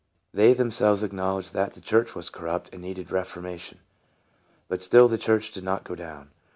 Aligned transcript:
They 0.33 0.55
themselves 0.55 1.03
acknowledged 1.03 1.53
that 1.53 1.75
the 1.75 1.79
church 1.79 2.15
was 2.15 2.31
corrupt 2.31 2.71
and 2.73 2.81
needed 2.81 3.11
reformation. 3.11 3.81
But 4.67 4.81
still 4.81 5.07
the 5.07 5.19
church 5.19 5.51
did 5.51 5.63
not 5.63 5.83
go 5.83 5.93
down. 5.93 6.31